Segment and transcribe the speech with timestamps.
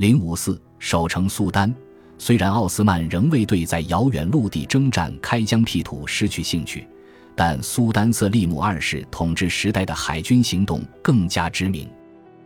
[0.00, 1.70] 零五四守城苏丹。
[2.16, 6.88] 虽然奥斯曼仍未对在遥远陆地征战开疆辟土失去兴趣，
[7.36, 11.86] 但苏丹瑟利姆二世统治时代的海军行动更加知名。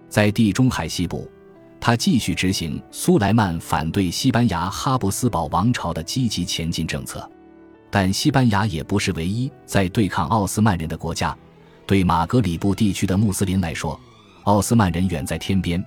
[0.09, 1.31] 在地中海西部，
[1.79, 7.31] 他继续执行苏莱曼反对西班牙哈布斯堡王朝的积极前进政策。
[7.89, 11.33] 但西班牙也不是唯一在对抗奥斯曼人的国家。
[11.87, 13.97] 对马格里布地区的穆斯林来说，
[14.43, 15.81] 奥斯曼人远在天边。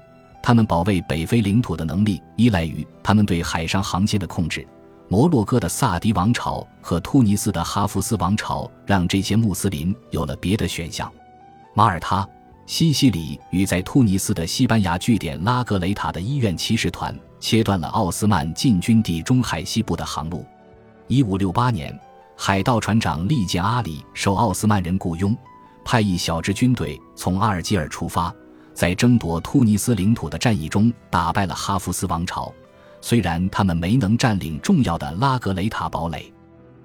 [0.48, 4.66] 他们保卫北非领土的能力依赖于他们对海上航线的控制。
[5.10, 11.12] 摩洛哥的萨迪王朝和突尼斯的哈夫斯王朝让这些穆斯林有了别的选项。
[11.74, 12.26] 马耳他、
[12.66, 20.46] 西西里与在突尼斯的西班牙据点拉格雷塔的医院骑士团切断了奥斯曼进军地中海西部的航路。
[21.08, 21.94] 一五六八年，
[22.38, 25.36] 海盗船长利剑阿里受奥斯曼人雇佣，
[25.84, 28.34] 派一小支军队从阿尔基尔出发。
[28.78, 32.54] 在争夺突尼斯领土的战役中，打败了哈夫斯王朝。
[33.02, 36.32] 虽然他们没能占领重要的拉格雷塔堡垒，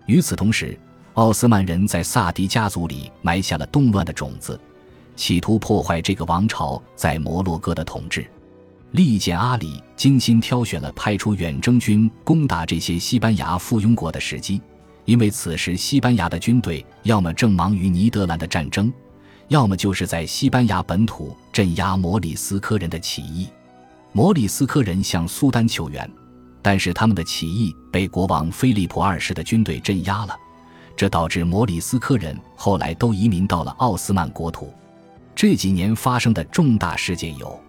[0.06, 0.75] 与此同时，
[1.12, 4.58] 奥斯曼人在萨迪家族里埋下了动乱的种子，
[5.16, 8.27] 企图破坏这个王朝在摩洛哥的统治。
[8.92, 14.62] 利剑阿里精心挑选了派出远征军攻打这些西班牙附庸国的时机，
[15.05, 18.91] 因为此时西班牙的军队要么正忙于尼德兰的战争。
[19.48, 23.47] 要么就是在西班牙本土镇压摩里斯科人的起义，
[24.12, 26.11] 摩里斯科人向苏丹求援，
[26.62, 30.34] 但是他们的起义被国王菲利普二世的军队镇压了，
[30.97, 34.72] 这导致摩里斯科人后来都移民到了奥斯曼国土。
[35.34, 37.61] 这几年发生的重大事件有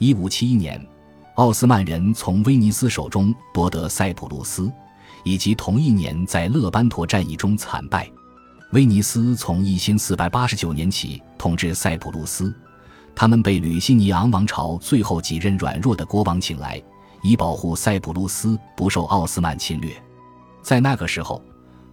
[0.00, 0.86] ：1571年，
[1.36, 4.68] 奥斯曼人从威尼斯手中夺得塞浦路斯，
[5.22, 8.10] 以及同一年在勒班托战役中惨败。
[8.72, 12.52] 威尼斯从一千四百八十九年起统治塞浦路斯，
[13.14, 16.82] 他们被吕西尼昂王朝最后几任软弱的国王请来，
[17.22, 19.92] 以保护塞浦路斯不受奥斯曼侵略。
[20.62, 21.42] 在那个时候，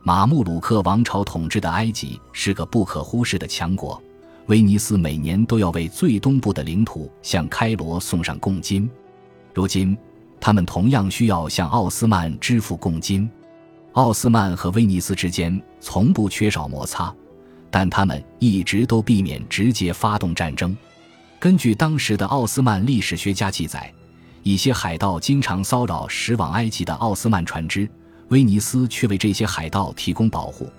[0.01, 4.02] 马穆鲁克王朝统治的埃及是个不可忽视的强国。
[4.47, 8.89] 威尼斯每年都要为最东部的领土向开罗送上贡金，
[9.53, 9.95] 如今
[10.39, 13.29] 他们同样需要向奥斯曼支付贡金。
[13.91, 17.13] 奥斯曼和威尼斯之间从不缺少摩擦，
[17.69, 20.75] 但他们一直都避免直接发动战争。
[21.39, 23.89] 根据当时的奥斯曼历史学家记载，
[24.44, 27.89] 一些海盗经常骚扰驶往埃及的奥斯曼船只，
[28.27, 30.70] 威尼斯却为这些海盗提供保护。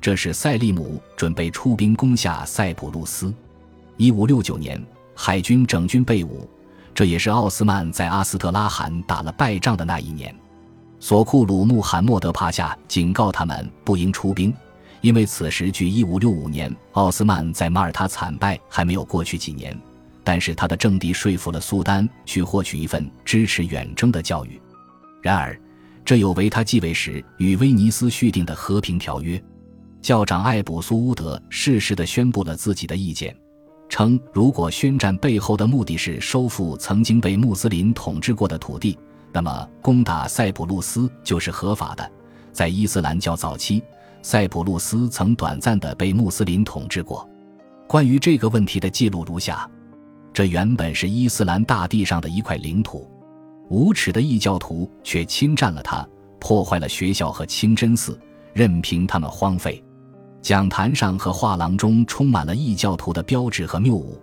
[0.00, 3.32] 这使塞利姆准备出兵攻下塞浦路斯。
[3.98, 4.82] 一五六九年，
[5.14, 6.48] 海军整军备武，
[6.94, 10.34] 这也是奥斯曼在阿斯特拉罕打了败仗的那一年。
[10.98, 14.54] 索库鲁穆罕默德帕夏警告他们不应出兵，
[15.02, 19.78] 因为此时距1565年奥斯曼在马耳他惨败还没有过去几年。
[20.26, 24.60] 但是他的政敌说服了苏丹去获取一份支持远征的教育。
[25.22, 25.56] 然而，
[26.04, 29.40] 这有违他继位时与威尼斯续订的和平条约。
[30.02, 33.36] 教长艾卜苏乌德适时地宣布了自己的意见，
[33.88, 38.98] 称如果宣战背后的目的是收复曾经被穆斯林统治过的土地。
[39.32, 42.10] 那么，攻打塞浦路斯就是合法的。
[42.52, 43.80] 在伊斯兰教早期，
[44.22, 47.28] 塞浦路斯曾短暂的被穆斯林统治过。
[47.86, 49.70] 关于这个问题的记录如下：
[50.36, 53.10] 这原本是伊斯兰大地上的一块领土，
[53.70, 56.06] 无耻的异教徒却侵占了它，
[56.38, 58.20] 破坏了学校和清真寺，
[58.52, 59.82] 任凭他们荒废。
[60.42, 64.20] 讲坛上和画廊中充满了异教徒的标志和谬误，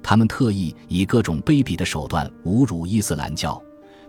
[0.00, 3.60] 他们特意以各种卑鄙的手段侮辱伊斯兰教。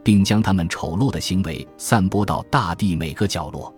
[0.04, 3.74] 并将他们丑陋的行为散播到大地每个角落，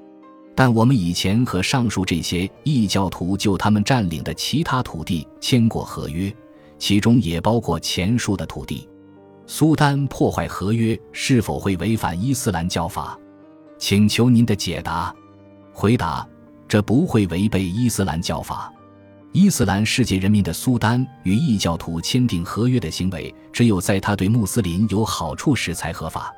[0.54, 6.32] 但我们以前和上述这些异教徒就他们占领的其他土地签过合约，
[6.82, 8.90] 其中也包括前述的土地。
[9.46, 13.16] 苏丹破坏合约是否会违反伊斯兰教法？
[13.78, 15.14] 请求您的解答。
[15.72, 16.28] 回答：
[16.68, 18.74] 这不会违背伊斯兰教法。
[19.32, 26.34] 伊斯兰世界人民的苏丹与异教徒签订合约的行为，只有在他对穆斯林有好处时才合法，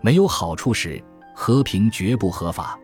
[0.00, 1.02] 没有好处时，
[1.34, 2.78] 和平绝不合法。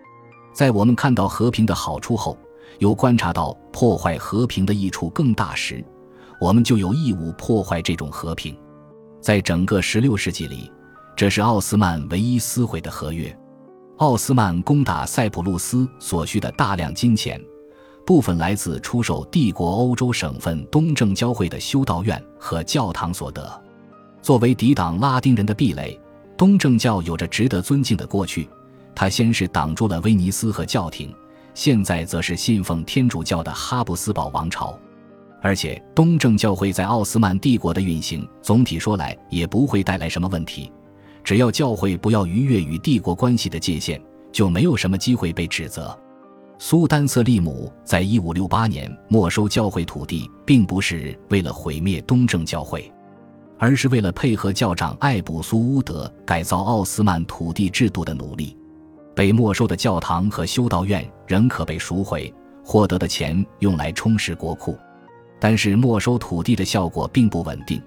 [0.52, 2.36] 在我们看到和平的好处后，
[2.80, 5.84] 又观察到破坏和平的益处更大时，
[6.40, 8.56] 我们就有义务破坏这种和平。
[9.20, 10.70] 在整个16世纪里，
[11.16, 13.36] 这是奥斯曼唯一撕毁的合约。
[13.98, 17.40] 奥斯曼攻打塞浦路斯所需的大量金钱。
[18.04, 23.62] 部分来自出售帝国欧洲省份东正教会的修道院和教堂所得。
[24.22, 25.98] 作为抵挡拉丁人的壁垒，
[26.36, 28.48] 东正教有着值得尊敬的过去。
[28.94, 31.12] 它先是挡住了威尼斯和教廷，
[31.52, 34.78] 现在则是信奉天主教的哈布斯堡王朝。
[35.46, 40.72] 而且，东正教会在奥斯曼帝国的运行，总体说来也不会带来什么问题。
[41.22, 44.02] 只要教会不要逾越与帝国关系的界限，
[44.32, 45.96] 就没有什么机会被指责。
[46.58, 52.92] 苏丹瑟利姆在一五六八年没收教会土地，并不是为了毁灭东正教会，
[53.56, 58.56] 而是为了配合教长艾卜苏乌德改造奥斯曼土地制度的努力。
[59.14, 62.34] 被没收的教堂和修道院仍可被赎回，
[62.64, 64.76] 获得的钱用来充实国库。
[65.38, 67.80] 但是没收土地的效果并不稳定，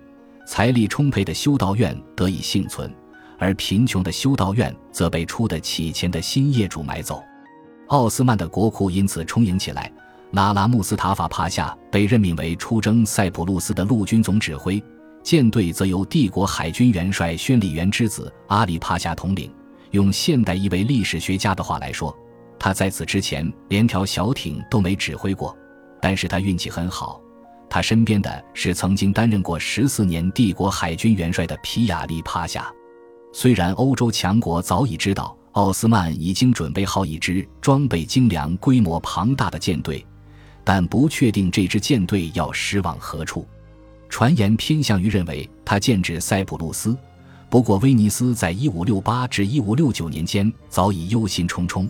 [0.45, 2.93] 财力充沛的修道院得以幸存，
[3.37, 7.23] 而贫穷的修道院则被出得起钱的新业主买走。
[7.87, 9.91] 奥斯曼的国库因此充盈起来。
[10.31, 14.79] 拉拉穆斯塔法帕夏被任命为出征塞浦路斯的陆军总指挥，
[15.23, 19.51] 舰队则由帝国海军元帅宣礼元之子阿里帕夏统领。
[19.89, 22.15] 用现代一位历史学家的话来说，
[22.59, 25.57] 他在此之前连条小艇都没指挥过。
[25.99, 27.19] 但是他运气很好，
[27.69, 32.71] 他身边的是曾经担任过十四年帝国海军元帅的皮亚利帕夏。
[33.31, 35.35] 虽然欧洲强国早已知道。
[35.53, 40.05] 奥斯曼已经准备好一支装备精良、规模庞大的舰队，
[40.63, 43.45] 但不确定这支舰队要驶往何处。
[44.07, 46.95] 传言偏向于认为他建至塞浦路斯，
[47.49, 51.89] 不过威尼斯在1568至1569年间早已忧心忡忡，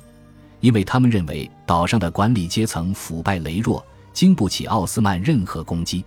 [0.61, 6.03] 因为他们认为岛上的管理阶层腐败羸弱，经不起奥斯曼任何攻击。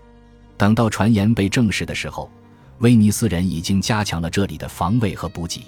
[0.56, 2.30] 等到传言被证实的时候，
[2.78, 5.62] 威尼斯人已经加强了这里的防卫和补给。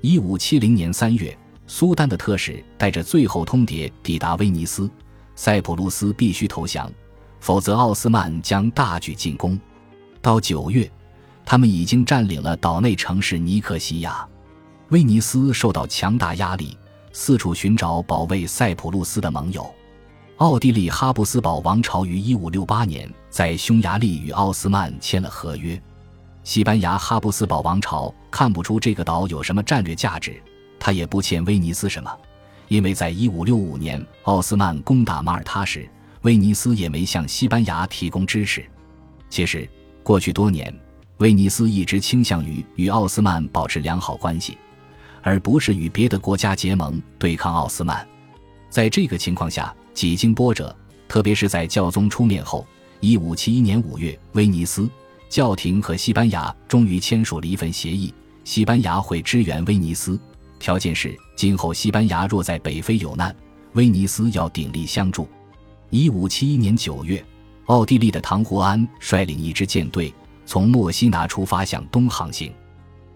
[0.00, 1.36] 一五七零年三月，
[1.66, 4.90] 苏丹的特使带着最后通牒抵达威尼斯，
[5.34, 6.90] 塞浦路斯必须投降，
[7.40, 9.58] 否则奥斯曼将大举进攻。
[10.22, 10.90] 到九月，
[11.44, 14.26] 他们已经占领了岛内城市尼克西亚。
[14.90, 16.76] 威尼斯受到强大压力，
[17.12, 19.72] 四处寻找保卫塞浦路斯的盟友。
[20.40, 25.78] 奥地利哈布斯堡王朝于一五六八年在匈牙利与奥斯曼签了合约。
[26.44, 30.40] 西班牙哈布斯堡王朝看不出这个岛有什么战略价值，
[30.78, 32.10] 他也不欠威尼斯什么，
[32.68, 35.86] 因为在1565年奥斯曼攻打马耳他时，
[36.22, 38.64] 威尼斯也没向西班牙提供支持。
[39.28, 39.68] 其实，
[40.02, 40.74] 过去多年，
[41.18, 44.56] 威尼斯一直倾向于与奥斯曼保持良好关系，
[45.20, 48.08] 而不是与别的国家结盟对抗奥斯曼。
[48.70, 50.74] 在这个情况下，几经波折，
[51.06, 52.66] 特别是在教宗出面后
[53.02, 54.88] ，1571年5月，威尼斯。
[55.28, 58.10] 教廷和西班牙终于签署了一份协议，
[58.42, 60.18] 西班牙会支援威尼斯，
[60.58, 63.36] 条件是今后西班牙若在北非有难，
[63.74, 65.28] 威尼斯要鼎力相助。
[65.90, 67.22] 一五七一年九月，
[67.66, 70.10] 奥地利的唐胡安率领一支舰队
[70.46, 72.50] 从墨西拿出发向东航行，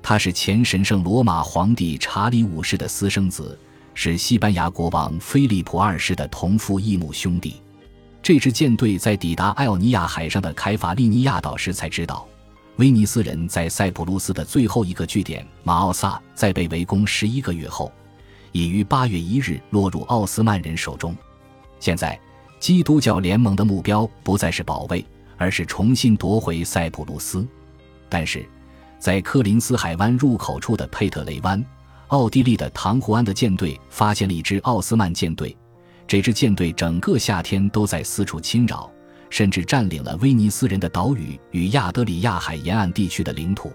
[0.02, 3.58] 他是前神圣罗马皇帝查理五世的私生子，
[3.94, 7.56] 是西班牙国王菲利普二世的同父异母兄弟。
[8.23, 12.26] 这支舰队在抵达艾奥尼亚海上的凯法利尼亚岛时，才知道
[12.76, 17.93] 威尼斯人在塞浦路斯的最后一个据点马奥萨，在被围攻十一个月后，
[18.50, 21.14] 已于八月一日落入奥斯曼人手中。
[21.79, 22.19] 现在，
[22.58, 25.05] 基督教联盟的目标不再是保卫，
[25.37, 27.47] 而是重新夺回塞浦路斯。
[28.08, 28.44] 但是，
[28.99, 31.62] 在科林斯海湾入口处的佩特雷湾，
[32.08, 35.56] 奥地利的唐胡安的舰队发现了一支奥斯曼舰队。
[36.06, 38.90] 这支舰队整个夏天都在四处侵扰，
[39.30, 43.72] 甚至占领了威尼斯人的岛屿与亚德里亚海沿岸地区的领土。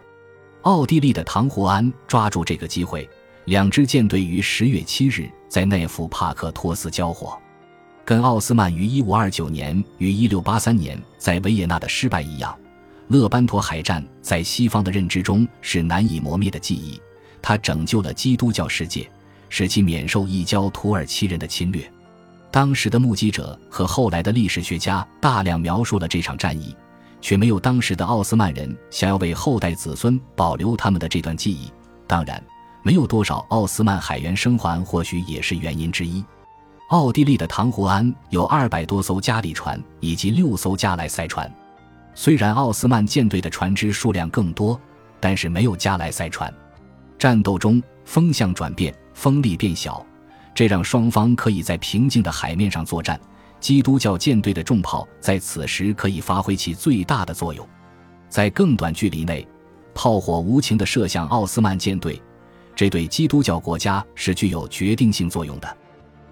[0.61, 3.09] 奥地利的唐胡安抓住这个机会，
[3.45, 7.37] 两支舰队于十月七日在内夫帕克托斯交火。
[8.05, 12.55] 跟奥斯曼于一五二九年与一六八三年在维也纳的失败一样，
[13.07, 17.01] 勒班托海战在西方的认知中是难以磨灭的记忆。
[17.41, 19.09] 它拯救了基督教世界，
[19.49, 21.91] 使其免受异教土耳其人的侵略。
[22.51, 26.75] 当时的目击者和后来的历史学家大量描述了这场战役，
[27.21, 31.71] 却没有当时的奥斯曼人想要为后代子孙保留他们的这段记忆。
[32.07, 32.43] 当然，
[32.81, 36.25] 没有多少奥斯曼海员生还，或许也是原因之一。
[36.89, 41.51] 奥地利的唐胡安有二百多艘加里船以及六艘加莱塞船。
[42.15, 44.79] 虽然奥斯曼舰队的船只数量更多，
[45.19, 46.51] 但是没有加莱塞船。
[47.19, 50.03] 战斗中风向转变，风力变小。
[50.55, 53.19] 这让双方可以在平静的海面上作战。
[53.59, 57.67] 基督教舰队的重炮在此时可以发挥其最大的作用，
[58.29, 59.45] 在更短距离内，
[59.93, 62.21] 炮火无情地射向奥斯曼舰队，
[62.73, 65.77] 这对基督教国家是具有决定性作用的。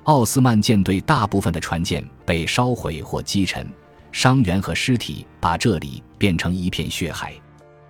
[0.04, 3.70] 奥斯曼舰队大部分的船舰被烧毁或击沉，
[4.14, 7.34] 伤员和尸体把这里变成一片血海。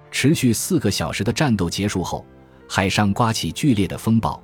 [0.10, 2.26] 持续四个小时的战斗结束后，
[2.68, 4.42] 海上刮起剧烈的风暴。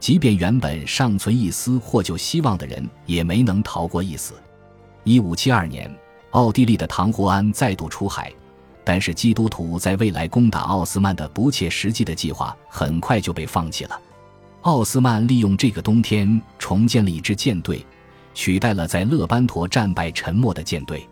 [0.00, 4.34] 即便原本尚存一丝获救希望的人，也没能逃过一死。
[5.02, 5.92] 一五七二年，
[6.30, 8.32] 奥地利的唐胡安再度出海，
[8.84, 14.00] 但是基督徒在未来攻打奥斯曼的不切实际的计划很快就被放弃了。
[14.62, 17.84] 奥斯曼利用这个冬天重建了一支舰队，
[18.34, 21.08] 取代了在勒班陀战败沉没的舰队。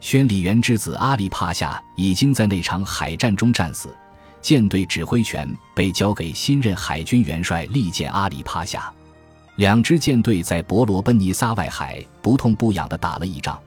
[0.00, 3.94] 宣礼员之子阿里帕夏已经在那场海战中战死，
[4.42, 8.92] 舰队指挥权被交给新任海军元帅利剑阿里帕夏。
[9.56, 13.58] 两支舰队在伯罗奔尼撒外海不痛不痒地打了一仗，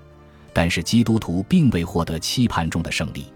[0.51, 3.27] 但是基督徒并未获得期盼中的胜利，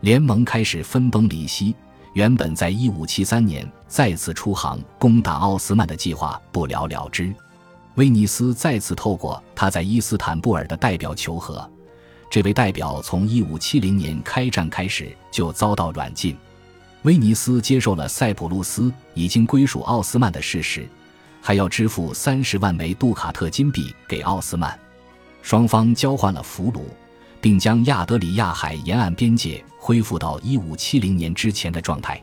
[0.00, 1.74] 联盟开始分崩离析。
[2.12, 7.34] 原本在1573年再次出航攻打奥斯曼的计划不了了之。
[7.96, 11.68] 威尼斯再次透过他在伊斯坦布尔的代表求和。
[12.30, 16.36] 这位代表从一五七零年开战开始就遭到软禁，
[17.04, 20.88] 威尼斯接受了塞浦路斯已经归属奥斯曼的事实，
[21.42, 24.78] 还要支付三十万枚杜卡特金币给奥斯曼。
[25.42, 26.80] 双方交换了俘虏，
[27.42, 32.18] 并将亚德里亚海沿岸边界恢复到一五七零年之前的状态。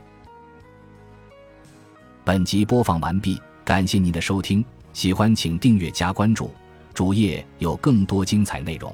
[2.24, 6.50] 本集播放完毕，感谢您的收听，喜欢请订阅加关注，
[6.92, 8.92] 主页有更多精彩内容。